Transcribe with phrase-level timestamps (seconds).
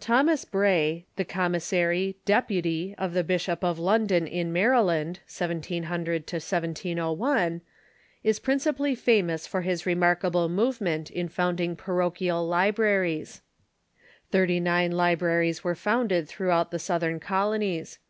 [0.00, 7.60] Thomas Bray, the commissary (deputy) of the Bishop of London in Maryland (1700 1)
[8.24, 13.42] is principally famous for his remarkable movement in founding parochial libraries.*
[14.32, 18.00] Thirty nine libraries were founded throughout the South ern Colonies.